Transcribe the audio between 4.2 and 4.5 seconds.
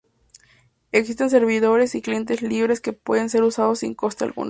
alguno.